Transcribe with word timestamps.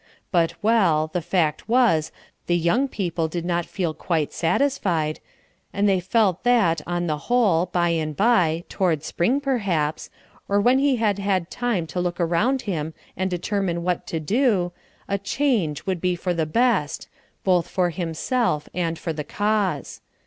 But, 0.31 0.55
well, 0.63 1.11
the 1.13 1.21
fact 1.21 1.69
was 1.69 2.11
the 2.47 2.57
"young 2.57 2.87
people" 2.87 3.27
did 3.27 3.45
not 3.45 3.67
feel 3.67 3.93
quite 3.93 4.33
satisfied, 4.33 5.19
and 5.71 5.87
they 5.87 5.99
felt 5.99 6.43
that, 6.43 6.81
on 6.87 7.05
the 7.05 7.19
whole, 7.29 7.67
by 7.67 7.89
and 7.89 8.17
by, 8.17 8.63
toward 8.67 9.03
spring, 9.03 9.39
perhaps, 9.39 10.09
or 10.49 10.59
when 10.59 10.79
he 10.79 10.95
had 10.95 11.19
had 11.19 11.51
time 11.51 11.85
to 11.85 12.01
look 12.01 12.19
around 12.19 12.63
him 12.63 12.95
and 13.15 13.29
determine 13.29 13.83
what 13.83 14.07
to 14.07 14.19
do, 14.19 14.71
a 15.07 15.19
change 15.19 15.85
would 15.85 16.01
be 16.01 16.15
for 16.15 16.33
the 16.33 16.47
best, 16.47 17.07
both, 17.43 17.67
for 17.67 17.91
himself 17.91 18.67
and 18.73 18.97
for 18.97 19.13
the 19.13 19.23
cause. 19.23 20.01